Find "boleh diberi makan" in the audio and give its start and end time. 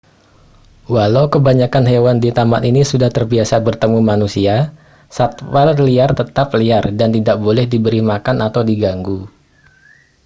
7.45-8.37